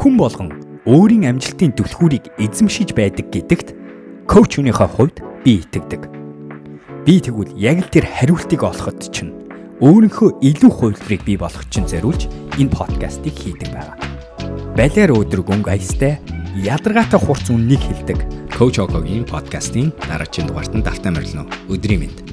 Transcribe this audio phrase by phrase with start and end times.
[0.00, 0.48] Хүн болгон
[0.88, 3.76] өөрийн амжилтын түлхүүрийг эзэмшиж байдаг гэдэгт
[4.24, 6.08] коуч өнөөхөө хувьд би итгэдэг.
[7.04, 9.36] Би тэгвэл яг л тэр хариултыг олоход чинь
[9.84, 14.00] өөрийнхөө илүү хувилбарыг бий болгох чинь зориулж энэ подкастыг хийдэг байгаа.
[14.72, 16.16] Балиар өдрөг өнгө аястай
[16.56, 18.24] ядаргаатай хурц үннийг хэлдэг
[18.56, 21.44] коуч Окогийн подкастын дараагийн дугаартанд давтаа морилно.
[21.68, 22.24] Өдрийн мэнд.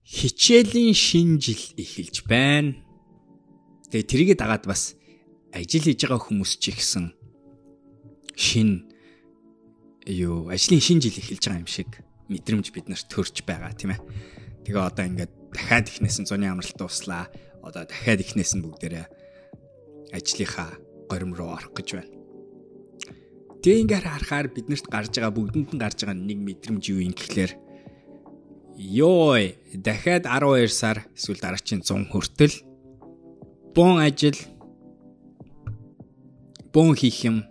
[0.00, 2.72] Хичээлийн шинэ жил эхэлж байна.
[3.92, 4.96] Тэгээ тэрийгэ дагаад бас
[5.52, 7.12] ажил хийж байгаа хүмүүс ч ихсэн
[8.36, 8.88] шин
[10.06, 11.90] юу ажлын шинэ жил эхэлж байгаа юм шиг
[12.28, 14.00] мэдрэмж бид нарт төрж байгаа тийм ээ.
[14.64, 17.28] Тэгээ одоо ингээд дахиад ихнээс нь зуны амралт дуслаа.
[17.64, 19.06] Одоо дахиад ихнээс нь бүгдээрээ
[20.12, 20.76] ажлынхаа
[21.08, 22.12] горим руу орох гэж байна.
[23.64, 27.52] Тэгээ ингээд харахаар биднэрт гарч байгаа бүгдэнд нь гарч байгаа нэг мэдрэмж юу юм гэхлээр
[28.78, 29.34] ёо
[29.74, 32.54] дахиад 12 сар эсвэл дараагийн 100 хүртэл
[33.74, 34.38] бон ажил
[36.72, 37.44] бөөн хийх юм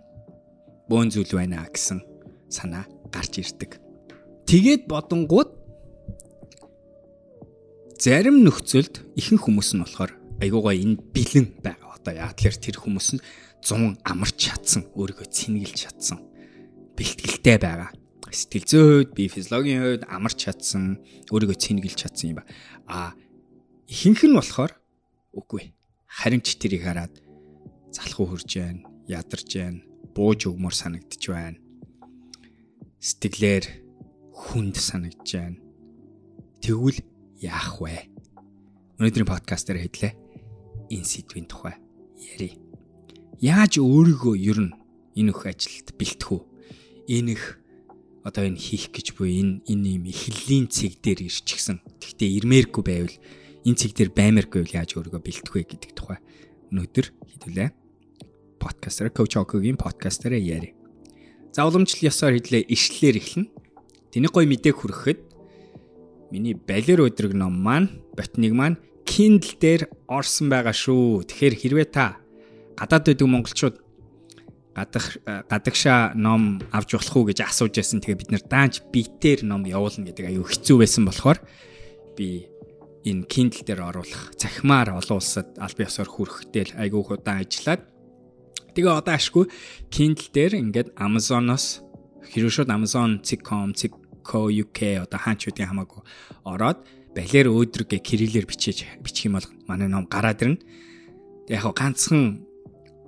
[0.90, 2.00] бөөн зүйл байна гэсэн
[2.50, 3.82] санаа гарч ирдэг.
[4.48, 5.52] Тэгээд бодонгууд
[8.00, 11.98] зарим нөхцөлд ихэнх хүмүүс нь болохоор айгуугаа энэ бэлэн байгаа.
[11.98, 13.22] Одоо яа тэгэхээр тэр хүмүүс нь
[13.66, 16.22] 100 амарч чадсан, өөрийгөө цэнгэлж чадсан,
[16.96, 17.92] бэлтгэлтэй байгаа.
[18.28, 21.02] Сэтгэл зүйн хувьд, би физиологийн хувьд амарч чадсан,
[21.34, 22.46] өөрийгөө цэнгэлж чадсан юм ба.
[22.86, 23.18] А
[23.90, 24.78] ихэнх нь болохоор
[25.34, 25.74] үгүй.
[26.06, 27.18] Харин ч тэрийг хараад
[27.92, 31.58] залхуу хурж байна, ядарч байна, бууж өгмөр санагдж байна.
[33.00, 33.66] Сэтгэлээр
[34.36, 35.60] хүнд санагдж байна.
[36.60, 37.00] Тэгвэл
[37.40, 38.12] яах вэ?
[39.00, 40.14] Өнөөдрийн подкастаар хэллээ.
[40.92, 41.80] Энэ сэдвийн тухай
[42.20, 42.60] ярив.
[43.40, 44.74] Яаж өөрийгөө ер нь
[45.16, 46.42] энэ өх ажилд бэлтэх үү?
[47.08, 47.62] Энэ их
[48.28, 51.80] одоо энэ хийх гэж буй энэ энэ юм эхлэлийн цэг дээр ирчихсэн.
[52.02, 53.16] Гэхдээ ирмээргүй байвал
[53.64, 56.20] энэ цэг дээр баймааргүй байвал яаж өөрийгөө бэлтэх вэ гэдэг тухай
[56.74, 57.70] өнөөдөр хэлүүлээ
[58.68, 60.76] подкастер Coach Окогийн подкастер яри.
[61.56, 63.48] За уламжлал ёсоор хэлээ ишлэлээр эхэлнэ.
[64.12, 65.20] Тэний гой мэдээг хүргэхэд
[66.36, 68.76] миний балер өдрөг ном маань ботник маань
[69.08, 71.24] Kindle дээр орсон байгаа шүү.
[71.32, 72.20] Тэгэхээр хэрвээ та
[72.76, 73.76] гадаад байдаг монголчууд
[74.76, 78.04] гадах гадагшаа ном авч болох уу гэж асууж байсан.
[78.04, 81.40] Тэгээ бид нэр даанч битээр ном явуулна гэдэг аюу хэцүү байсан болохоор
[82.20, 82.52] би
[83.08, 87.96] энэ Kindle дээр оруулах цахимаар олон улсад аль бие ёсоор хүрэхтэл айгүй удаан ажиллаад
[88.78, 89.46] Тэгээ одоо ашгүй
[89.90, 91.82] Kindle дээр ингээд Amazon-оос
[92.30, 93.74] хэрвээ шууд Amazon.com,
[94.22, 96.06] .co UK одоо хаач үдийн хамаагүй
[96.46, 96.86] ороод
[97.18, 100.62] балер өөдрөг кириллээр бичиж бичих юм бол манай ном гараад ирнэ.
[101.50, 102.46] Яг ганцхан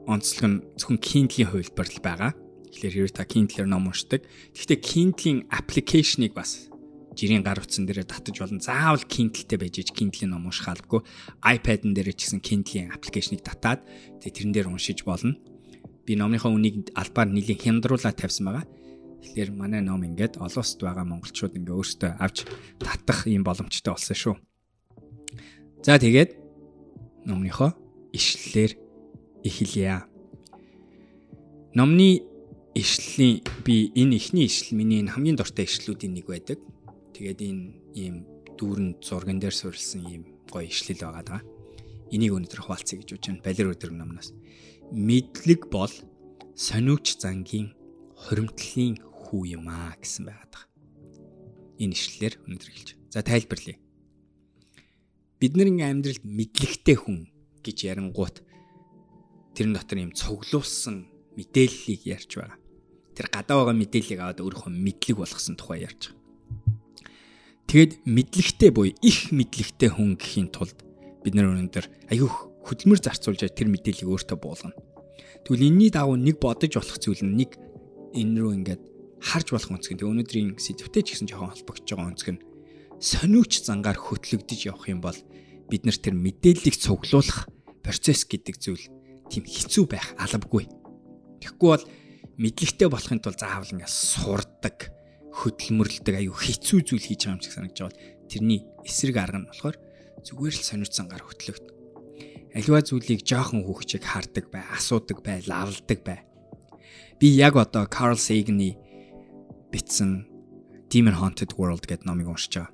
[0.10, 2.32] онцлог нь зөвхөн Kindle-ийн хувилбар л байгаа.
[2.74, 4.26] Тэгэхээр хэрвээ та Kindle-ээр ном уншдаг.
[4.58, 6.66] Гэхдээ Kindle-ийн аппликейшнийг бас
[7.14, 8.58] жирийн гар утсан дээр татаж болно.
[8.58, 11.06] Заавал Kindle-тэй байж иж Kindle-ийн ном унших албагүй.
[11.46, 13.86] iPad-н дээр ч гэсэн Kindle-ийн аппликейшнийг татаад
[14.18, 15.38] тэрэн дээр уншиж болно
[16.10, 18.66] би номынхоо үнийг албаар нэлийн хямдруулаад тавьсан байгаа.
[19.22, 22.50] Тэгэхээр манай ном ингээд олон улсад байгаа монголчууд ингээ өөрсдөө авч
[22.82, 24.36] татах юм боломжтой болсон шүү.
[25.86, 26.34] За тэгээд
[27.30, 27.78] номныхоо
[28.10, 28.72] ишлэлээр
[29.46, 30.10] эхэлье.
[31.78, 32.26] Номны
[32.74, 36.58] ишлэлийн би энэ ихний ишлэл миний энэ хамгийн дуртай ишлүүдийн нэг байдаг.
[37.14, 38.16] Тэгээд энэ ийм
[38.58, 41.42] дүүрэн зурган дээр суурилсан ийм гоё ишлэл байгаа даа.
[42.10, 43.46] Энийг өнөөдөр хуваалцъя гэж байна.
[43.46, 44.34] Балер өдрөг номноос
[44.92, 45.94] мэдлэг бол
[46.58, 47.78] сониуч зангийн
[48.18, 50.66] хуримтлалын хүү юм аа гэсэн байгаад байгаа.
[51.78, 52.90] Энэ ишлэлээр өнөөдөр хэлж.
[53.14, 53.78] За тайлбарлая.
[55.38, 57.30] Бидний амьдралд мэдлэгтэй хүн
[57.62, 58.42] гэж ярангуут
[59.54, 61.06] тэрэн дотор юм цуглуулсан
[61.38, 62.58] мэдээллийг ярьж байгаа.
[63.14, 66.18] Тэр гадаа байгаа мэдээллийг аваад өөрийнхөө мэдлэг болгосон тухай ярьж байгаа.
[67.70, 70.89] Тэгэд мэдлэгтэй буй их мэдлэгтэй хүн гэхийн тулд
[71.24, 74.78] бид нар өнөөдөр аюух хөдөлмөр зарцуулж тэр мэдээллийг өөртөө буулгана.
[75.44, 77.56] Тэгвэл энэний дагуу нэг бодож болох зүйл нь нэг
[78.16, 78.82] энэ рүү ингээд
[79.20, 80.00] харж болох өнцгөн.
[80.00, 82.44] Тэг өнөөдрийн сэдвтэй ч гэсэн жоохон холбогдож байгаа өнцг нь
[83.00, 85.16] сониуч зангаар хөтлөгдөж явах юм бол
[85.72, 87.48] бид нар тэр мэдээллийг цуглуулах
[87.84, 88.86] процесс гэдэг зүйл
[89.32, 90.68] тийм хэцүү байх албагүй.
[91.40, 91.86] Тэгэхгүй бол
[92.40, 94.92] мэдлэгтэй болохын тулд заавал ингээд сурдаг,
[95.32, 99.48] хөдөлмөрлөдөг аюу хэцүү зүйл хийж байгаа юм шиг санагдаж байгаа бол тэрний эсрэг арга нь
[99.48, 99.78] болохоор
[100.26, 101.80] зүгээр л сониуч зангаар хөтлөгдөн
[102.54, 106.26] аливаа зүйлийг жоохон хүүхчиг хардаг бай, асуудаг бай, лавладаг бай.
[107.20, 108.78] Би яг одоо Carl Sagan-ы
[109.72, 110.26] бичсэн
[110.90, 112.74] Demon Haunted World гэдэг номыг уншиж байгаа.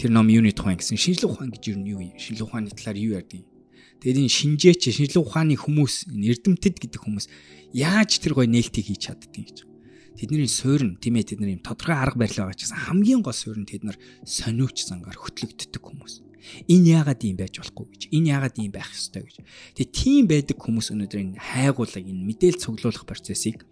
[0.00, 2.16] Тэр ном юуны тухай гэсэн шинжлэх ухаан гэж юу юм?
[2.16, 3.48] Шинжлэх ухааны талаар юу ярьдаг юм?
[4.00, 7.26] Тэгээд энэ шинжээч шинжлэх ухааны хүмүүс, эрдэмтэд гэдэг хүмүүс
[7.76, 9.58] яаж тэр гой нээлтийг хийж чаддгийг гэж.
[10.16, 13.68] Тэдний суурин тийм ээ тэдний юм тодорхой арга барил байгаа ч гэсэн хамгийн гол суурин
[13.68, 16.25] тэд нар сониуч зангаар хөтлөгддөг хүмүүс.
[16.70, 18.02] Энэ яагаад ийм байж болохгүй гэж.
[18.14, 19.36] Энэ яагаад ийм байх ёстой гэж.
[19.76, 23.66] Тэгээ тийм байдаг хүмүүс өнөөдөр энэ хайгуулгыг энэ мэдээлэл цуглуулах процессыг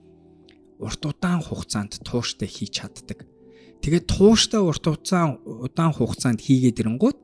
[0.79, 3.27] урт удаан хугацаанд тууштай хийж чаддаг.
[3.83, 7.19] Тэгээд тууштай урт удаан удаан хугацаанд хийгээд ирэнгүүт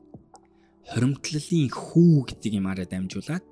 [0.91, 3.45] хоримтлалын хүү гэдэг юмараа дамжуулаад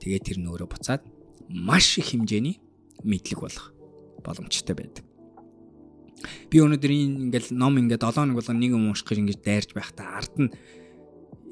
[0.00, 1.02] тэгээд тэр нөөрэ буцаад
[1.50, 2.58] маш их хэмжээний
[3.04, 3.74] мэдлэг болох
[4.22, 5.04] боломжтой байдаг.
[6.50, 10.34] Би өнөөдөр ингээл ном ингээд 7 хоног болгон нэг юм гэж ингээд дайрж байхдаа ард
[10.38, 10.50] нь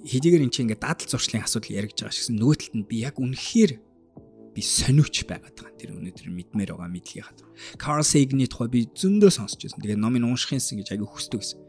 [0.06, 3.16] хэдийгээр эн чинь ингээд дадал зуршлын асуудал яригдж байгаа шигсэн нөгөө талд нь би яг
[3.20, 3.72] үнэхээр
[4.54, 5.78] би сониуч байгаад байгаа.
[5.78, 7.40] Тэр өнөөдөр мэдмээр байгаа мэдлэгийн хад.
[7.78, 9.78] Carl Sagan-ы тухай би зөндөө сонсч байсан.
[9.78, 11.60] Тэгээ номыг уншихынсэн гэж аягүй хүсдэг гэсэн.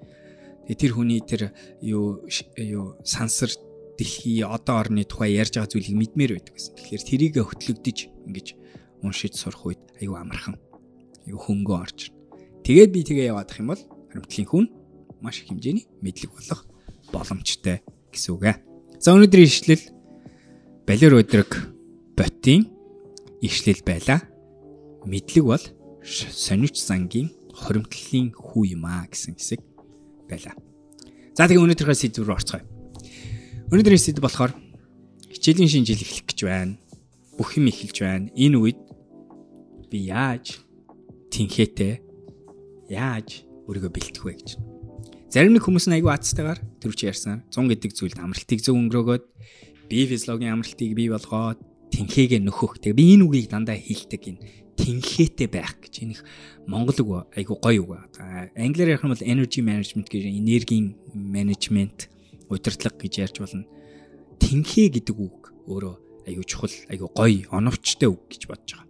[0.66, 1.42] Тэгээ тэр хүний тэр
[1.86, 2.26] юу
[2.58, 3.54] юу сансар
[4.02, 6.74] дэлхий одоо орны тухай ярьж байгаа зүйлийг мэдмээр байдаг гэсэн.
[6.74, 8.48] Тэгэхээр тэрийг хөтлөгдөж ингэж
[9.06, 10.58] уншиж сурах үед аюу амархан.
[11.30, 12.10] Аюу хөнгөө орж.
[12.66, 14.66] Тэгээд би тэгээ яваадах юм бол харамтлын хүн
[15.22, 16.66] маш их хэмжээний мэдлэг болох
[17.14, 18.56] боломжтой гэсэн үг ээ.
[19.02, 19.84] За өнөөдрийн ишлэл
[20.86, 21.52] балер өдрөг
[22.20, 22.68] ботын
[23.42, 24.22] ишлэл байла.
[25.08, 25.64] Мэдлэг бол
[26.04, 29.62] сонирч зангийн хоримтлалын хүү юм аа гэсэн хэсэг
[30.30, 30.54] байла.
[31.34, 32.66] За тэгээ өнөөдрийнхөө сэдв рүү орцгоё.
[33.72, 34.54] Өнөөдрийн сэдв болохоор
[35.32, 36.76] хичээлийн шинэ жил эхлэх гэж байна.
[37.40, 38.30] Бүх юм эхэлж байна.
[38.36, 38.80] Энэ үед
[39.90, 40.62] би яаж
[41.32, 42.04] тэнхээтэй
[42.92, 44.50] яаж өөрийгөө бэлтэх вэ гэж.
[45.32, 47.48] Зарим нэг хүмүүс нь айгүй азтайгаар төрч ярьсан.
[47.56, 49.24] 100 гэдэг зүйлд амралтыг зөв өнгөрөөгөөд
[49.88, 51.56] би физиологийн амралтыг бий болгоод
[51.88, 52.84] тэнхээгээ нөхөх.
[52.84, 54.44] Тэгээ би энэ үгийг дандаа хэлдэг энэ
[54.76, 56.22] тэнхээтэй байх гэж энэ их
[56.68, 58.12] монгол үг айгүй гоё үг.
[58.60, 62.12] Англиар ярих юм бол energy management гэж энергийн менежмент
[62.52, 63.64] удирдлага гэж ярьж болно.
[64.36, 68.88] Тэнхээ гэдэг үг өөрөө айгүй чухал, айгүй гоё, оновчтой үг гэж бодож байгаа.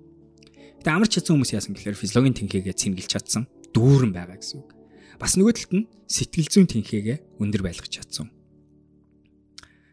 [0.82, 3.46] Гэтэ амарч чадсан хүмүүс яасан гэхээр физиологийн тэнхээгээ цэнгэлж чадсан,
[3.78, 4.81] дүүрэн байгаа гэсэн үг.
[5.22, 8.34] Бас нөгөө талд нь сэтгэл зүйн тэнхээгээ өндөр байлгах чадсан.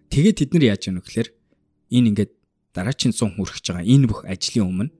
[0.09, 1.29] Тэгээд тэд нар яаж вэ гэхээр
[1.93, 2.33] энэ ингээд
[2.73, 4.93] дараачийн 100 хүрэх гэж байгаа энэ бүх ажлын өмнө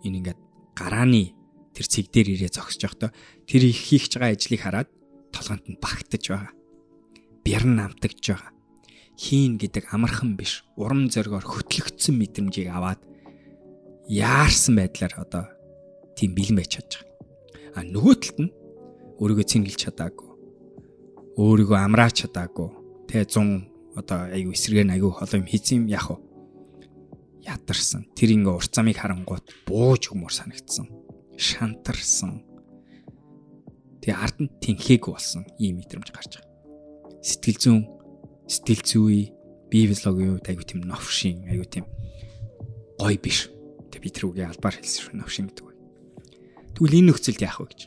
[0.00, 0.40] энэ ингээд
[0.72, 1.36] гарааны
[1.76, 3.12] тэр цэг дээр ирээ зогсож явахдаа
[3.44, 4.88] тэр их хийх гэж байгаа ажлыг хараад
[5.28, 6.56] толгойд нь багтаж байгаа
[7.46, 8.50] бярн намтагж байгаа.
[9.16, 13.00] Хийн гэдэг амархан биш, урам зоригоор хөтлөгдсөн мэдрэмжийг аваад
[14.10, 15.44] яарсан байдлаар одоо
[16.18, 17.14] тийм бэлэн байж чадж байгаа.
[17.78, 18.52] А нөгөө талд нь
[19.20, 20.30] өөрийгөө цэнгэлж чадаагүй.
[21.36, 22.68] Өөрийгөө амраач чадаагүй.
[23.08, 26.16] Тэ 100 одоо айгу эсрэгээр айгу холом хийцэн яах вэ?
[27.46, 28.08] Ядарсан.
[28.16, 30.90] Тэр ингээ урт замыг харангуут бууж өгмөр санагдсан.
[31.36, 32.44] Шантарсан.
[34.02, 36.56] Тэгээ ард нь тэнхээгүй болсон ийм мэдрэмж гарч байгаа
[37.26, 37.82] сэтгэл зүйн
[38.46, 39.18] сэтгэл зүй
[39.66, 41.90] бие физиологийн үед аюу тийм новшин аюу тийм
[43.02, 43.50] гой биш.
[43.90, 45.66] Тэг би тэр үгийн албаар хэлсэн шүү новшин гэдэг.
[46.78, 47.80] Тэгвэл энэ нөхцөлд яах вэ гэж.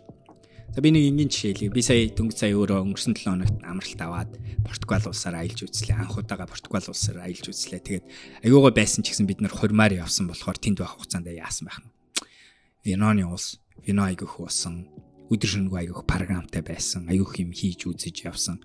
[0.69, 1.74] За би нэг энгийн жишээ хэлье.
[1.74, 4.31] Би сая дөнгөж сая өөрөө өнгөрсөн 7 хоногт амралт аваад
[4.62, 5.98] Португал улсаар аялж үзлээ.
[5.98, 7.81] Анх удаага Португал улсаар аялж үзлээ.
[7.81, 8.06] Тэгээд
[8.45, 11.89] аюугаа байсан ч гэсэн бид нар хурмаар явсан болохоор тэнд байх хугацаанд яасан байх нь.
[12.86, 14.86] Виноны улс, вино айгүйх уусан.
[15.33, 17.10] Өдөр шөнөгүй айгүйх програмтай байсан.
[17.10, 18.62] Айгүйх юм хийж үзэж явсан.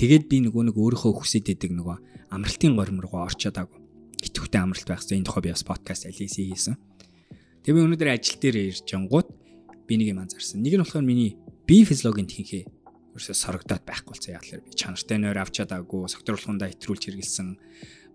[0.00, 3.76] Тэгээд би нөгөө нэг өөрийнхөө хүсэж идэг нөгөө амралтын горим руу орчод аагүй.
[4.24, 6.80] Итгэвтэй амралт байхсан энэ тухай би бас подкаст алиси хийсэн.
[7.60, 9.28] Тэгээ би өнөөдөр ажил дээр ирж ангууд
[9.86, 10.64] би нэг юм анзаарсан.
[10.64, 12.64] Нэг нь болохоор миний бие физиологийн тэнхээ
[13.12, 14.32] ерөөсө сорогдоод байхгүй болсон.
[14.34, 17.48] Яг л би чанартай нойр авчаад аагүй, согтруулахундаа хэтрүүлж хэрэгэлсэн.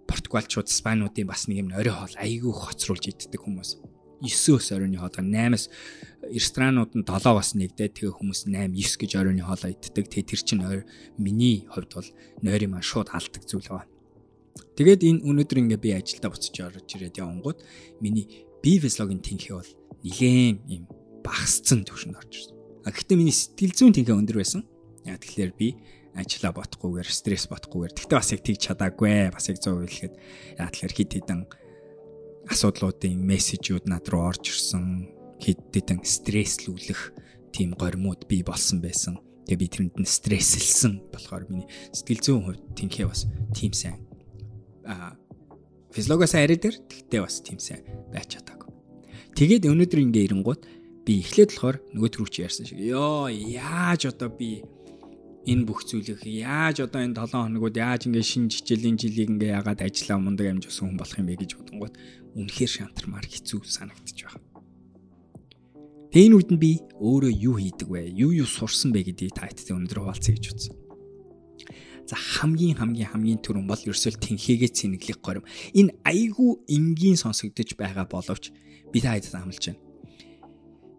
[0.09, 3.75] Португалчууд, Испаниудын бас нэг юм орой хоол айгүй хоцруулж иддэг хүмүүс
[4.23, 5.69] 9-өөс оройны хоолой 8-аас
[6.31, 10.09] ресторанууд нь 7 бас нэгдээд тэгээ хүмүүс 8 9 гэж оройны хоолой иддэг.
[10.09, 10.63] Тэгээ тэр чинь
[11.21, 12.09] миний хувьд бол
[12.42, 13.92] нойрын маань шууд алдаг зүйл байна.
[14.73, 17.61] Тэгээд энэ өнөөдөр ингээ би ажилдаа буцаж орж ирээд явангууд
[18.01, 20.83] миний бие физиологийн тэнхээ бол нилээн юм
[21.21, 22.56] багасцсан төвшөнд орж ирсэн.
[22.91, 24.63] Гэхдээ миний сэтгэл зүйн тэнхээ өндөр байсан.
[25.03, 25.75] Яг тэгэхээр би
[26.17, 30.13] ажиллаа бодохгүйгээр стресс бодохгүйгээр тэгтээ бас яг тэгж чадаагүй бас яг 100% хэлэхэд
[30.57, 31.41] яг тэгэхээр хит хитэн
[32.49, 37.13] асуудлуудын мессежүүд над руу орж ирсэн хэд хэдэн стресслүүлэх
[37.53, 39.21] тийм горимууд бий болсон байсан.
[39.45, 44.01] Тэгээ би тэрэнд нь стрессэлсэн болохоор миний сэтгэл зүйн хувьд тэнхээ бас тийм сайн
[44.87, 45.15] а
[45.94, 48.71] физиологоос арай дээр тэгтээ бас тийм сайн байж чадаагүй.
[49.35, 50.61] Тэгээд өнөөдөр ингээ ирэнгуут
[51.07, 54.59] би эхлээд болохоор нөгөө төрүүч ярьсан шиг ёо яаж одоо би
[55.47, 59.80] энэ бүх зүйлийг яаж одоо энэ 7 хоногуд яаж ингээ шинэ хичээлийн жилийг ингээ ягаад
[59.87, 61.95] ажиллаа мундаг амжуулсан хүн болох юм бэ гэж бодонгууд
[62.35, 64.44] үнэхээр шантармаар хэцүү санагдчих байна.
[66.11, 68.11] Энэ үед нь би өөрөө юу хийдэг вэ?
[68.11, 70.76] Юу юу сурсан бэ гэдгийг таайттай өндөр хуваалцъя гэж үзсэн.
[72.04, 75.47] За хамгийн хамгийн хамгийн түрүүн бол ерөөсөө тэнхээгээ цэнэглэх горим.
[75.71, 78.52] Энэ айгүй энгийн сонсогдож байгаа боловч
[78.92, 79.86] би та хэд амлаж байна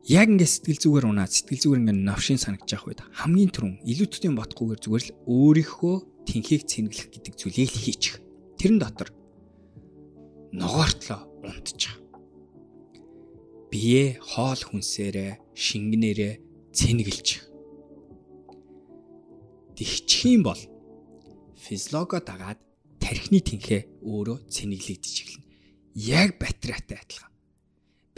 [0.08, 4.34] яг ингээд сэтгэл зүгээр унаад сэтгэл зүгээр ингээд новшин санагдаж явах үед хамгийн түрүүн илүүтдийн
[4.40, 8.16] бодохгүйгээр зүгээр л өөрийнхөө тэнхийг цэнгэлэх гэдэг зүйлийг л хийчих.
[8.56, 9.12] Тэрэн дотор
[10.56, 11.92] ногоортлоо унтчих.
[13.68, 16.34] Бие хоол хүнсээрээ, шингэнээрээ
[16.72, 17.44] цэнгэлчих.
[19.76, 20.62] Тэгчих юм бол
[21.52, 22.58] физиолого дагаад
[22.96, 25.44] тархины тэнхээ өөрөө цэнэглэгдэж эхэлнэ.
[25.94, 27.32] Яг батарейтай адилхан.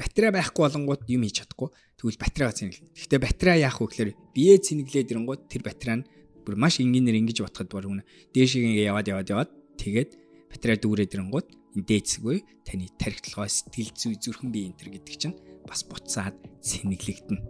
[0.00, 1.68] Батарей байхгүй болонгууд юм хийж чадахгүй.
[2.00, 2.88] Тэгвэл батарейгаа цэнэглэнэ.
[2.96, 6.08] Гэхдээ батарей яах вэ гэхээр бие цэнэглээд ирэнгууд тэр батарей нь
[6.40, 8.00] бүр маш энгийнээр ингэж батхад бар хүн
[8.32, 10.10] дээшийг ингэ яваад яваад яваад тэгээд
[10.48, 15.36] батарей дүүрээд ирэнгууд энэ дээдсгүй таны тархи толгой сэтгэл зүй зүрхэн бие энтер гэдэг чинь
[15.68, 17.44] бас буцаад цэнэглэгдэнэ.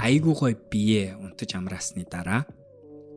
[0.00, 2.48] Айгуу гой бие унтаж амраасны дараа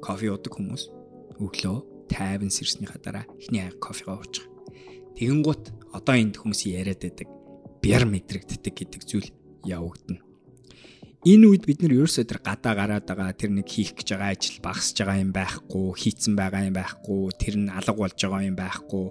[0.04, 0.92] кофе уудаг хүмүүс
[1.40, 1.78] өглөө
[2.12, 5.16] тайван сэрснийхаа дараа эхний аяг кофегаа ууж байгаа.
[5.16, 7.30] Тэгэн гут одоо энд хүмүүс яриад байдаг
[7.82, 9.30] бяр мэдрэгддэг гэдэг зүйл
[9.66, 10.22] явагдана.
[11.22, 14.58] Энэ үед бид нар ерөөсөө тэр гадаа гараад байгаа тэр нэг хийх гэж байгаа ажил
[14.58, 19.06] багасж байгаа юм байхгүй, хийцэн байгаа юм байхгүй, тэр нь алга болж байгаа юм байхгүй,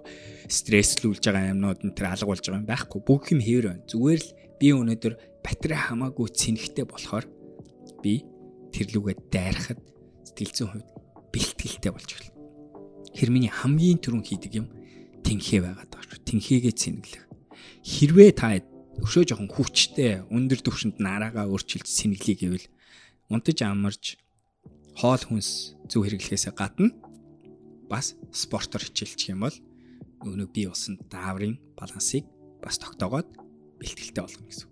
[0.50, 2.98] стресслүүлж байгаа юмнууд нь тэр алга болж байгаа юм байхгүй.
[3.06, 3.86] Бүх юм хэвэр байна.
[3.86, 7.30] Зүгээр л би өнөөдөр батарей хамаагүй цэнхтэй болохоор
[8.02, 8.26] би
[8.74, 9.78] тэр лүгээ дайрахад
[10.26, 10.90] сэтгэл зүйн хувьд
[11.30, 12.34] бэлтгэлтэй болж эхэлнэ.
[13.14, 14.66] Тэр миний хамгийн түрүүн хийдэг юм
[15.22, 16.26] тэнхээ байгаад байгаа шүү.
[16.26, 17.29] Тэнхээгээ цэнгэлэх
[17.84, 18.60] хэрвээ та
[19.00, 22.66] өшөө жоохон хүчтэй өндөр түвшинд нараагаа өөрчилж сэнэглэе гэвэл
[23.32, 24.20] унтаж амарч
[25.00, 26.92] хоол хүнс зөв хэрэглэхээсээ гадна
[27.88, 29.56] бас спортоор хичээлчих юм бол
[30.20, 32.28] өнөө бие усан дааврын балансыг
[32.60, 33.28] бас тогтоогоод
[33.80, 34.68] бэлтгэлтэй болгоно гэсэн.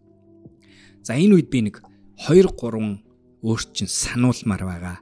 [1.03, 1.81] За энэ үед би нэг
[2.29, 3.01] 2 3
[3.41, 4.99] өөрчн сануулмаар байгаа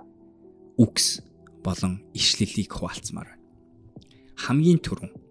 [0.78, 1.24] үгс
[1.66, 3.44] болон ишлэлийг хуваалцмаар байна.
[4.38, 5.25] Хамгийн түрүүн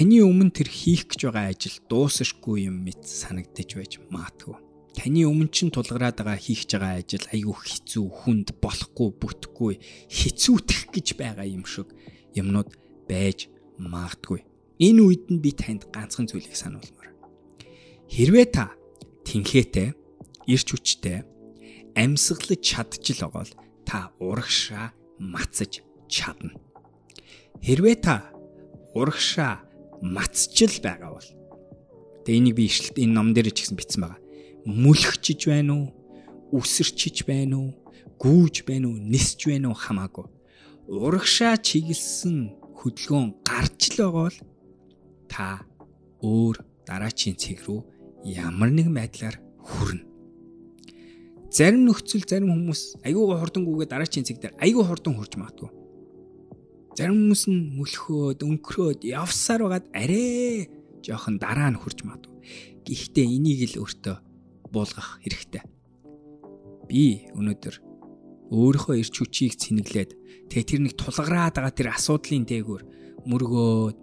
[0.00, 4.56] таны өмнө тэр хийх гэж байгаа ажил дуусахгүй юм мэт санагдаж байж маадгүй.
[4.96, 9.74] Таны өмнө чин тулгараад байгаа хийх гэж байгаа ажил айгүй хэцүү, хүнд, болохгүй, бүтэхгүй,
[10.08, 11.92] хэцүүтэх гэж байгаа юм шиг
[12.32, 12.72] юмнууд
[13.12, 14.40] байж маадгүй.
[14.80, 17.12] Энэ үед нь би танд ганцхан зүйлийг сануулмаар.
[18.08, 18.72] Хэрвээ та
[19.28, 19.92] тэнхээтэй,
[20.48, 21.28] ирч хүчтэй,
[21.92, 23.52] амьсгалж чадчих л бол
[23.84, 26.56] та урагшаа мацаж чадна.
[27.60, 28.32] Хэрвээ та
[28.96, 29.68] урагшаа
[30.02, 31.28] мацчил байгаа бол
[32.24, 34.20] тэгээ энийг би ишлэлт энэ ном дээр ч гэсэн бичсэн байгаа.
[34.64, 35.86] Мүлхчиж байна уу?
[36.52, 37.70] Үсэрчиж байна уу?
[38.20, 38.96] Гүүж байна уу?
[38.96, 40.26] Нисж байна уу хамаагүй.
[40.90, 44.38] Урагшаа чиглэсэн хөдөлгөөн гарч л байгаа бол
[45.28, 45.64] та
[46.24, 46.56] өөр
[46.88, 47.80] дараачийн цэг рүү
[48.24, 50.04] ямар нэгэн байдлаар хүрнэ.
[51.50, 55.70] Зарим нөхцөл зарим хүмүүс айгүй хурдангүйгээ дараачийн цэг дээр айгүй хурдан хурж магадгүй.
[57.00, 60.68] Зарим хүмүүс нь мөлхөөд, өнгөрөөд явсаар байгаад арай
[61.00, 62.44] жоохон дараа нь хурж магадгүй.
[62.84, 64.16] Гэхдээ энийг л өөртөө
[64.68, 65.64] буулгах хэрэгтэй.
[66.92, 67.80] Би өнөөдөр
[68.52, 70.12] өөрийнхөө ирч хүчийг цэнэглээд
[70.52, 72.82] тэгээ тэр нэг тулгараад байгаа тэр асуудлын дээгүүр
[73.24, 73.98] мөргөөд,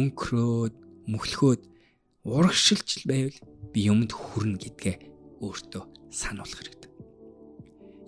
[0.00, 0.74] өнгөрөөд,
[1.12, 1.62] мөхлөхөөд
[2.24, 3.36] урагшилж байвал
[3.76, 4.96] би юмд хүрнэ гэдгээ
[5.44, 6.92] өөртөө сануулах хэрэгтэй.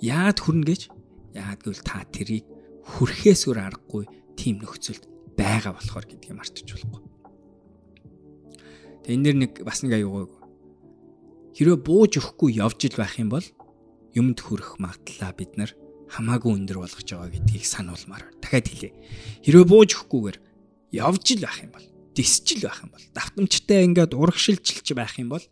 [0.00, 0.82] Яад хүрнэ гэж?
[1.36, 2.48] Яад гэвэл та тэрийг
[2.96, 4.04] хүрхээс өөр аргагүй
[4.34, 5.04] тийм нөхцөлд
[5.38, 7.00] байгаа болохоор гэдгийг мартаж болохгүй.
[9.06, 10.40] Тэгээ энэ дэр нэг бас нэг аюугаа
[11.54, 13.46] хэрвээ бууж өгөхгүй явж ил байх юм бол
[14.16, 15.72] юмд хүрэх магадлалаа бид нар
[16.10, 18.24] хамаагүй өндөр болгож байгаа гэдгийг сануулмаар.
[18.42, 18.90] Дахиад хэлье.
[19.46, 20.38] Хэрвээ бууж өгөхгүйгээр
[20.98, 25.30] явж ил байх юм бол, дисж ил байх юм бол, давтамжтай ингээд урагшилжилж байх юм
[25.30, 25.44] бол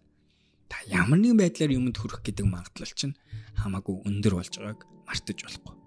[0.68, 3.16] та ямар нэгэн байдлаар юмд хүрэх гэдэг магадлал чинь
[3.56, 5.77] хамаагүй өндөр болж байгааг мартаж болохгүй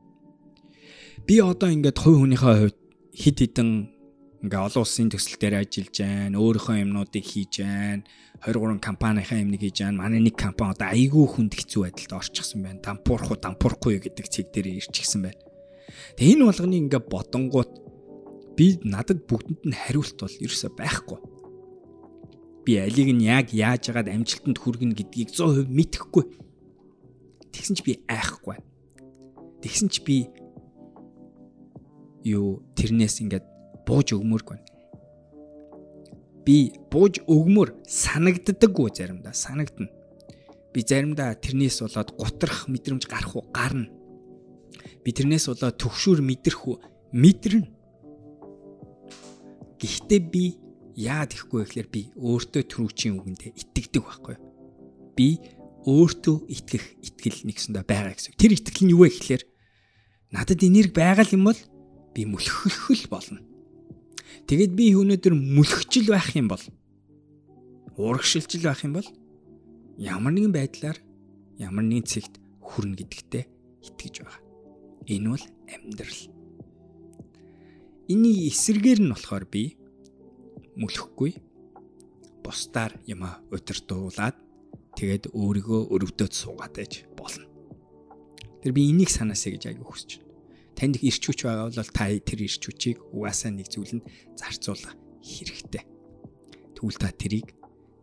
[1.27, 2.79] би одоо ингээд хувь хүнийхээ хувьд
[3.13, 3.69] хид хідэн
[4.41, 6.41] ингээ олон улсын төсөл дээр ажиллаж байна.
[6.41, 8.03] Өөрийнхөө юмнуудыг хийж байна.
[8.41, 10.01] 23 компанийнхаа юмныг хийж байна.
[10.01, 12.81] Манай нэг компани одоо айгүй хүнд хэцүү байдалд орчихсон байна.
[12.81, 15.37] Дампуурах уу, дампуурахгүй гэдэг цэг дээр ирчихсэн байна.
[16.17, 17.71] Тэгээ энэ болгоны ингээ бодонгууд
[18.57, 21.19] би надад бүгдэнд нь хариулт бол ерөөсөй байхгүй.
[22.65, 26.25] Би алиг нь яг яаж яагаад амжилтанд хүргэнэ гэдгийг 100% мэдэхгүй.
[27.53, 28.57] Тэгсэн ч би айхгүй.
[29.61, 30.29] Тэгсэн ч би
[32.23, 33.45] юу тэрнээс ингээд
[33.85, 34.69] бууж өгмөргүй байна.
[36.45, 39.89] Би бууж өгмөр санагддаггүй заримдаа санагдана.
[40.73, 43.89] Би заримдаа тэрнээс болоод гутрах мэдрэмж гарах уу гарна.
[45.03, 46.77] Би тэрнээс болоод төгшүүр мэдрэх үү
[47.13, 47.67] мэдэрнэ.
[49.81, 50.61] Гэхдээ би
[50.95, 54.37] яад ихгүй гэхээр би өөртөө төрүүчийн үгэндээ итгэдэг байхгүй.
[55.17, 55.41] Би
[55.89, 58.37] өөртөө итгэх итгэл нэгсэндээ байгаа гэсэн.
[58.37, 59.43] Тэр итгэл нь юу вэ гэхээр
[60.29, 61.59] надад энерги байгаа юм бол
[62.13, 63.39] би мөлхөлхөл болно.
[64.47, 66.63] Тэгэд би өнөөдөр мөлхчл байх юм бол
[67.95, 69.07] уурагшилжил байх юм бол
[69.97, 70.97] ямар нэгэн байдлаар
[71.59, 73.43] ямар нэгэн цэгт хүрнэ гэдэгтээ
[73.87, 74.41] итгэж байгаа.
[75.07, 76.21] Энэ бол амьдрал.
[78.11, 79.77] Иний эсэргээр нь болохоор би
[80.75, 81.31] мөлөхгүй
[82.43, 84.35] бусдаар яма удирдуулаад
[84.97, 87.47] тэгээд өөрийгөө өрөвдөд суугаад байж болно.
[88.61, 90.30] Тэр би энийг санаасаа гэж аяг хүсэж байна.
[90.75, 95.83] Танд их ирч хүч байгаа бол та тэр ирч хүчийг угаасаа нэг зүйлэнд зарцуулах хэрэгтэй.
[96.75, 97.53] Тэгвэл та тэрийг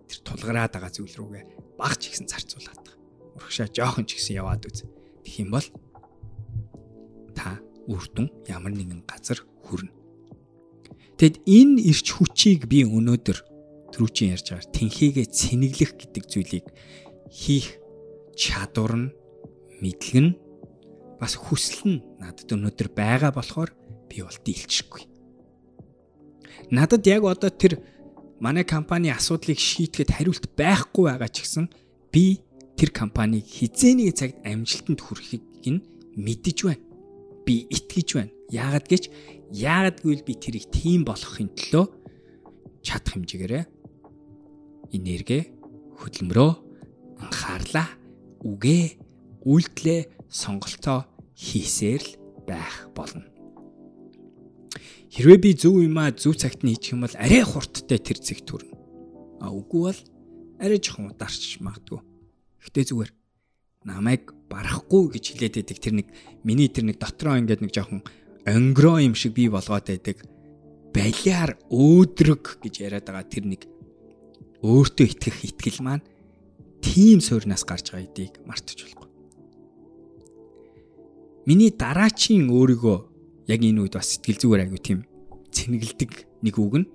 [0.07, 1.45] тэр тулгараад байгаа зүйл рүүгээ
[1.81, 2.99] багч ихсэн зарцуулаад байгаа.
[3.37, 4.87] Урагшаа жоохон ч ихсэн яваад үз.
[5.25, 5.69] Тэгэх юм бол
[7.35, 7.59] та
[7.89, 9.93] үрдүн ямар нэгэн газар хүрнэ.
[11.19, 13.39] Тэгэд энэ ирч хүчийг би өнөөдөр
[13.91, 16.67] түрүүчийн ярьж байгаа тэнхээгээ цэнэглэх гэдэг зүйлийг
[17.27, 17.83] хийх
[18.39, 19.09] чадвар нь
[19.83, 20.33] мэдлэг нь
[21.21, 23.71] бас хүсэл нь надад өнөөдөр байгаа болохоор
[24.09, 25.03] би бол дийлчихгүй.
[26.71, 27.83] Надад яг одоо тэр
[28.41, 31.67] манай компани асуудлыг шийдэхэд хариулт байхгүй байгаа ч гэсэн
[32.15, 32.41] би
[32.79, 35.83] тэр компаниг хизээний цагт амжилтанд хүрэхийг нь
[36.15, 36.85] мэдэж байна.
[37.43, 38.33] Би итгэж байна.
[38.55, 39.11] Яагад гэж
[39.53, 41.87] яагад гэвэл би тэрийг тийм болгохын төлөө
[42.87, 43.65] чадах хэмжээгээрээ
[44.95, 45.41] энерги
[45.99, 46.53] хөдөлмөрөө
[47.25, 47.89] анхаарлаа
[48.47, 48.85] үгээ
[49.45, 52.13] үйлдэлээ сонголтоо хийсээр л
[52.47, 53.25] байх болно.
[55.09, 58.77] Хэрвээ би зөв юмаа зөв цагт нь хийчих юм бол арай хурдтай тэр зэг төрнө.
[59.41, 60.01] А үгүй бол
[60.61, 62.01] арай жоохон ударч магадгүй.
[62.63, 63.11] Гэтэ зүгээр
[63.89, 66.09] намайг барахгүй гэж хэлээд байдаг тэр нэг
[66.45, 68.03] миний тэр нэг дотроо ингээд нэг жоохон
[68.45, 70.25] онгроо юм шиг би болгоод байдаг
[70.93, 73.63] балиар өөдрөг гэж яриад байгаа тэр нэг
[74.65, 76.05] өөртөө итгэх итгэл маань
[76.83, 79.08] тийм суурнаас гарч байгаа гэдгийг мартаж болохгүй.
[81.49, 82.99] Миний дараачийн өөрийгөө
[83.49, 85.01] яг энэ үед бас сэтгэл зүгээр аягүй тийм
[85.49, 86.89] цэнгэлдэг нэг үг нь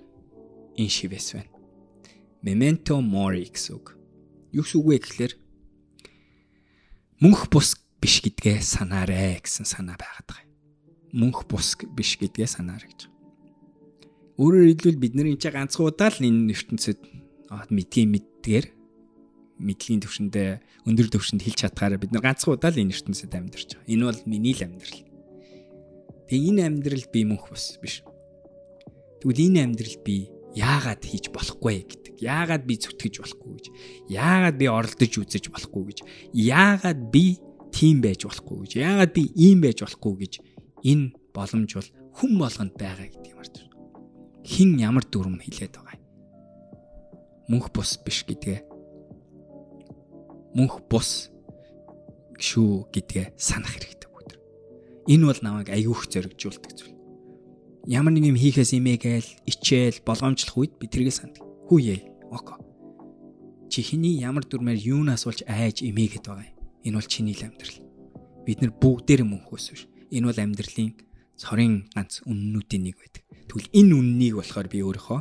[0.78, 1.50] энэ шивэс байна.
[2.46, 3.98] Memento mori гэсэн үг.
[4.54, 5.34] Юу гэсэн үг вэ гэхээр
[7.18, 10.54] мөнх бус биш гэдгээ санаарэ гэсэн санаа байгаад байгаа юм.
[11.18, 13.10] Мөнх бус биш гэдгээ санаарэ гэж.
[14.38, 17.02] Өөрөөр хэлбэл бидний ч ганцхан удаа л энэ ертөнцид
[17.74, 18.66] мэдгийн мэддгээр
[19.60, 20.50] мэдлийн төвшөндөө
[20.90, 23.92] өндөр төвшөнд хэлж чадхаараа бид нар ганцхан удаа л энэ ертөнцид амьдарч байгаа.
[23.92, 25.00] Энэ бол миний л амьдрал.
[26.28, 28.02] Тэгээ энэ амьдрал би мөнх бус биш.
[29.22, 32.14] Тэгвэл энэ амьдрал би яагаад хийж болохгүй гэдэг.
[32.22, 33.66] Яагаад би зүтгэж болохгүй гэж.
[34.10, 36.00] Яагаад би оролдож үзэж болохгүй гэж.
[36.34, 37.38] Яагаад би
[37.74, 38.72] тийм байж болохгүй гэж.
[38.78, 40.34] Яагаад би ийм байж болохгүй гэж.
[40.84, 43.78] Энэ боломж бол хүн болгонд байгаа гэдгийг марж байна.
[44.46, 46.06] Хин ямар дүрм хэлээд байгаа юм.
[47.50, 48.73] Мөнх бус биш гэдгээ
[50.54, 51.34] мөнх бус
[52.38, 54.32] шүү гэдгээ санах хэрэгтэй бүгд.
[55.10, 56.98] Энэ бол намайг аягүйх зоригжуулдаг зүйл.
[57.90, 61.36] Ямар нэг юм хийхээс имээгээл, ичээл, болгоомжлох үед би тэргээ санд.
[61.68, 62.08] Хүүе.
[62.32, 62.56] Око.
[63.68, 66.58] Чи хиний ямар дүрмээр юунаас болж айж имээгээд байгаа юм.
[66.88, 67.78] Энэ бол чиний л амьдрал.
[68.46, 69.84] Бид нар бүгдээр мөнхөөс биш.
[70.14, 70.92] Энэ бол амьдралын
[71.36, 73.24] цорын ганц үннүүдийн нэг байдаг.
[73.52, 75.20] Тэгвэл энэ үннийг болохоор би өөрийнхөө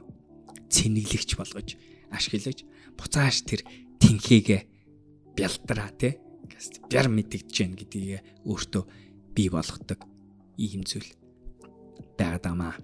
[0.70, 1.68] цэнэглэгч болгож
[2.12, 2.58] ашиглаж
[2.94, 3.60] буцааш тэр
[3.98, 4.71] тэнхээгээ
[5.36, 6.18] бялдраа тий
[6.90, 8.82] бяр мэдэгдэж гэн гэдгийг өөртөө
[9.34, 10.00] бий болгодог
[10.60, 11.08] ийм зүйл
[12.18, 12.74] байгаад амаа.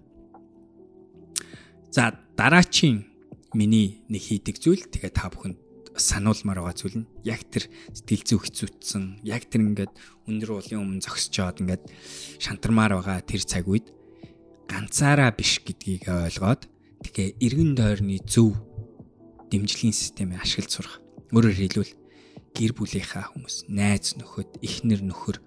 [1.93, 3.07] За дараачийн
[3.55, 5.59] миний нэг хийдэг зүйл тэгээ та бүхэнд
[5.99, 9.93] сануулмаар байгаа зүйл нь яг тэр сэтгэл зүй хэцүүдсэн яг тэр ингээд
[10.31, 11.85] өндөр уулын өмнө зогсчоод ингээд
[12.39, 13.91] шантармаар байгаа тэр цаг үед
[14.71, 16.71] ганцаараа биш гэдгийг ойлгоод
[17.03, 18.55] тэгээ эргэн тойрны зөв
[19.51, 20.97] дэмжлэгийн системийг ашиглаж сурах.
[21.33, 21.93] Өөрөөр хэлбэл
[22.55, 25.39] гэр бүлийнхаа хүмүүс, найз нөхөд, эхнэр нөхөр,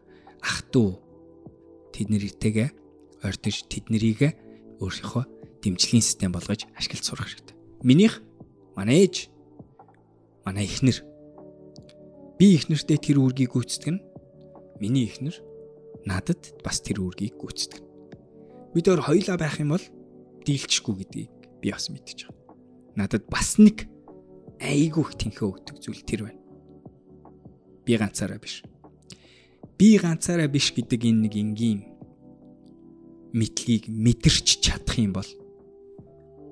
[0.41, 1.11] ах トゥ
[1.93, 2.69] тэднэрийгээ
[3.21, 4.33] ойртож тэднэрийг
[4.81, 5.23] өөрийнхөө
[5.61, 7.55] дэмжлэгийн систем болгож ашиглаж сурах хэрэгтэй.
[7.85, 8.23] Минийх
[8.73, 9.29] манай ээж,
[10.45, 11.05] манай эхнэр
[12.41, 14.01] би эхнэртэй тэр үргийг гүйцэтгэв нь
[14.81, 15.37] миний эхнэр
[16.09, 17.85] надад бас тэр үргийг гүйцэтгэв.
[18.73, 19.85] Бид өөр хоёлаа байх юм бол
[20.41, 22.57] дийлчихгүй гэдгийг би бас мэдчихэж байгаа.
[22.97, 23.85] Надад бас нэг
[24.57, 26.40] айгүй их тэнхээ өгдөг зүйл тэр байна
[27.85, 28.63] би ганцаараа биш.
[29.77, 31.79] Би ганцаараа биш гэдэг энэ нэг энгийн
[33.33, 35.29] мэдлийг мэдэрч чадах юм бол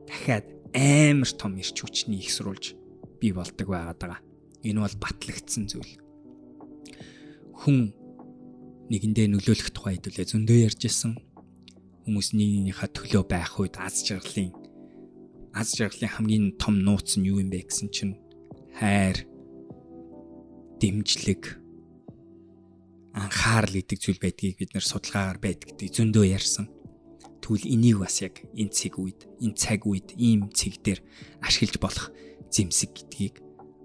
[0.08, 2.74] дахиад амар том ирч хүчний их сурулж
[3.20, 4.22] би болдог байгаад байгаа.
[4.64, 5.94] Энэ бол батлагдсан зүйл.
[7.60, 7.92] Хүн
[8.90, 11.14] нэгэндээ нөлөөлөх тухай хэдүүлээ зөндөө ярьж исэн.
[12.08, 14.56] Хүмүүс нэгнийхээ төлөө байх үед аз жаргалын
[15.54, 18.16] аз жаргалын хамгийн том нууц нь юу юм бэ гэсэн чинь
[18.78, 19.26] хайр,
[20.80, 21.60] дэмжлэг
[23.14, 26.72] анхаарал гэдэг зүйл байдгийг бид нэр судалгаагаар байдаг гэдэг зөндөө ярьсан.
[27.44, 31.00] Тэгвэл энийг бас яг энэ цэг үед, энэ цаг үед ийм цэг дээр
[31.44, 32.08] ашиглаж болох
[32.52, 33.36] зэмсэг гэдгийг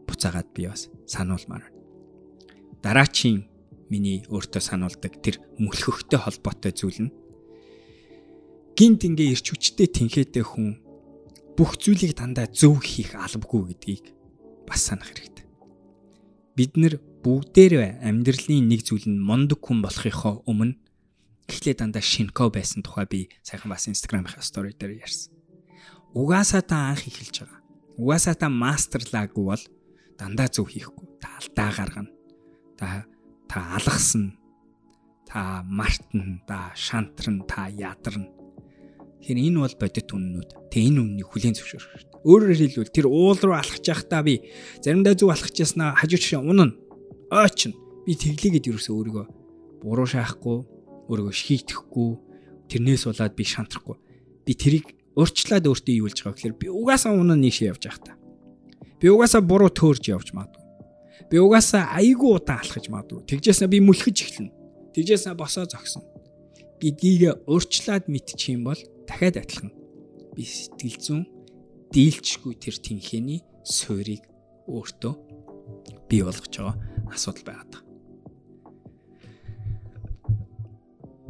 [0.06, 1.80] буцаагаад би бас сануулмаар байна.
[2.84, 3.48] Дараачийн
[3.88, 7.14] миний өөртөө сануулдаг тэр мөлхөхтэй холбоотой зүйл нь
[8.76, 10.82] гинт ингээ ирч хүчтэй тэнхээтэй хүн
[11.56, 14.04] бүх зүйлийг дандаа зөв хийх албагүй гэдгийг
[14.66, 15.33] бас санах хэрэгтэй.
[16.54, 20.78] Бид нэр бүгдээр амьдралын нэг зүйл нь мондөг хүн болохынхоо өмнө
[21.50, 25.34] эхлээд дандаа шинко байсан тухай би сайхан бас инстаграмын стори дээр ярьсан.
[26.14, 27.60] Угаасаа та анх эхэлж байгаа.
[27.98, 29.64] Угаасаа та мастерлаагүй бол
[30.14, 31.18] дандаа зөв хийхгүй.
[31.18, 32.10] Та алдаа гаргана.
[32.78, 33.02] Та
[33.50, 34.38] та алгасна.
[35.26, 38.43] Та мартна, та шантрна, та ядарна
[39.24, 40.50] Тэгэхээр энэ бол бодит үннүүд.
[40.68, 42.20] Тэ энэ үннийг хүлээн зөвшөөрөх хэрэгтэй.
[42.28, 44.44] Өөрөөр хэлбэл тэр уул руу алхаж явахдаа би
[44.84, 46.76] заримдаа зүг алхаж яснаа хажуу чинь унана.
[47.32, 47.72] Ойчин.
[48.04, 49.26] Би тэглээгээд юусэн өөрийгөө
[49.80, 50.68] буруу шаахгүй,
[51.08, 52.10] өөрийгөө шийтгэхгүй,
[52.68, 53.96] тэрнээс болоод би шантрахгүй.
[54.44, 58.12] Би тэрийг өөрчлөөд өөртөө юу болж байгаа гэхээр би угаасаа унаа нийшээ явж та.
[59.00, 60.60] Би угаасаа буруу төөрж явж магадгүй.
[61.32, 63.24] Би угаасаа айгүй удаан алхаж магадгүй.
[63.24, 64.52] Тэгжээсээ би мүлхэж эхэлнэ.
[64.92, 66.04] Тэгжээсээ босоо зогсно.
[66.76, 69.70] Гэдгийг өөрчлөөд мэдчих юм бол дахиад адилхан
[70.34, 71.22] би сэтгэл зүйн
[71.94, 74.24] дийлчгүй тэр тэнхээний суурийг
[74.66, 75.14] өөртөө
[76.08, 76.76] бий болгож байгаа
[77.12, 77.84] асуудал байгаад байна.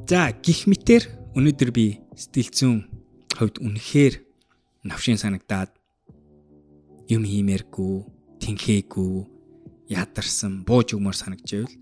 [0.09, 1.03] За гих мэтэр
[1.37, 2.79] өнөөдөр би сэтгэл зүйн
[3.37, 4.15] хувьд үнэхээр
[4.85, 5.73] навшин санагдаад
[7.09, 7.97] юм хиймээргүй,
[8.41, 9.15] тэнхээгүй,
[9.93, 11.77] ядарсан, бууж өгмөр санагдчихвэл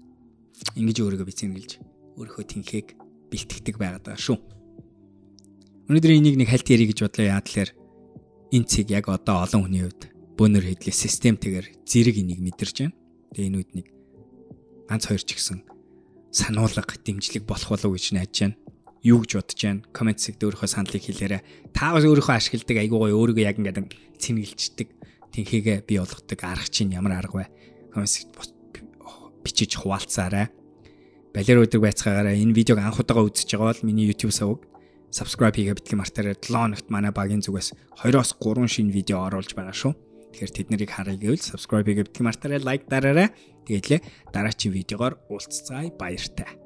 [0.79, 1.73] ингэж өөрийгөө бицэнгэлж
[2.19, 2.87] өөрийнхөө тэнхээг
[3.31, 4.39] бэлтгэдэг байгаад байгаа шүү.
[5.91, 7.75] Өнөөдөр энийг нэг хальт ярих гэж бодлоо яа тэлэр
[8.55, 12.95] энэ цэг яг одоо олон хүний хувьд бөөнөр хэдлээ системтэйгээр зэрэг энийг мэдэрч байна.
[13.35, 13.87] Тэгээ энэ үед нэг
[14.87, 15.67] ганц хоёр ч гэсэн
[16.31, 18.57] сануулга дэмжлэг болох болов гэж найдаж байна.
[19.03, 19.83] Юу гэж бодож байна?
[19.91, 21.43] Комент сект өөрийнхөө саналыг хэлээрэй.
[21.75, 23.91] Та бас өөрийнхөө ашигладаг айгуу гоё өөрийгөө яг ингээд
[24.23, 24.89] цэнгэлждэг
[25.35, 27.47] тэнхээгээ бий болгодог арга чинь ямар арга вэ?
[27.91, 28.31] Комент сект
[29.43, 30.55] бичиж хуваалцаарай.
[31.35, 34.72] Балер өдрөг байцгаагаараа энэ видеог анх удаага үзэж байгаа бол миний YouTube суваг
[35.13, 39.77] subscribe хийгээ битгий мартаарай 7 хоногт манай багийн зүгээс 2-оос 3 шинэ видео оруулж байгаа
[39.77, 39.93] шүү.
[40.33, 43.29] Тэгэхээр тэднийг харъя гэвэл subscribe хийгээ битгий мартаарай, лайк дараарай.
[43.69, 46.62] Тэгээд л дараачийн видеогоор уулзцаая баяртай.